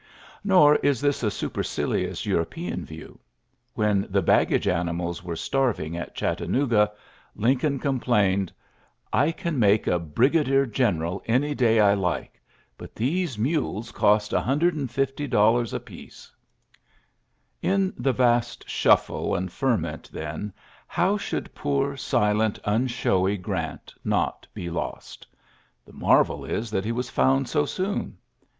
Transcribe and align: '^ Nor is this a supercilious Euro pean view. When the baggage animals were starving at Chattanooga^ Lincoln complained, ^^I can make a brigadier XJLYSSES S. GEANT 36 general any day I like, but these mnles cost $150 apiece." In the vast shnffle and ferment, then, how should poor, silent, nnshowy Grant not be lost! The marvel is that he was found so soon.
'^ 0.01 0.03
Nor 0.43 0.77
is 0.77 0.99
this 0.99 1.21
a 1.21 1.29
supercilious 1.29 2.25
Euro 2.25 2.43
pean 2.45 2.83
view. 2.85 3.19
When 3.75 4.07
the 4.09 4.23
baggage 4.23 4.67
animals 4.67 5.23
were 5.23 5.35
starving 5.35 5.95
at 5.95 6.15
Chattanooga^ 6.15 6.89
Lincoln 7.35 7.77
complained, 7.77 8.51
^^I 9.13 9.37
can 9.37 9.59
make 9.59 9.85
a 9.85 9.99
brigadier 9.99 10.65
XJLYSSES 10.65 10.71
S. 10.71 10.75
GEANT 10.75 10.75
36 10.75 10.77
general 10.79 11.23
any 11.27 11.53
day 11.53 11.79
I 11.79 11.93
like, 11.93 12.41
but 12.79 12.95
these 12.95 13.37
mnles 13.37 13.93
cost 13.93 14.31
$150 14.31 15.71
apiece." 15.75 16.31
In 17.61 17.93
the 17.95 18.11
vast 18.11 18.67
shnffle 18.67 19.37
and 19.37 19.51
ferment, 19.51 20.09
then, 20.11 20.51
how 20.87 21.15
should 21.15 21.53
poor, 21.53 21.95
silent, 21.95 22.59
nnshowy 22.65 23.39
Grant 23.39 23.93
not 24.03 24.47
be 24.55 24.67
lost! 24.71 25.27
The 25.85 25.93
marvel 25.93 26.43
is 26.43 26.71
that 26.71 26.85
he 26.85 26.91
was 26.91 27.11
found 27.11 27.47
so 27.47 27.67
soon. 27.67 28.17